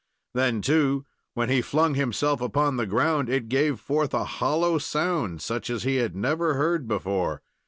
Then, 0.33 0.63
too, 0.63 1.05
when 1.35 1.49
he 1.49 1.61
flung 1.61 1.93
himself 1.93 2.41
upon 2.41 2.75
the 2.75 2.87
ground, 2.87 3.29
it 3.29 3.49
gave 3.49 3.79
forth 3.79 4.15
a 4.15 4.23
hollow 4.23 4.79
sound, 4.79 5.43
such 5.43 5.69
as 5.69 5.83
he 5.83 5.97
had 5.97 6.15
never 6.15 6.55
heard 6.55 6.87
before. 6.87 7.43